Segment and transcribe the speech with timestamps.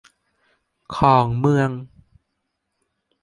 [0.95, 1.69] ของเมือง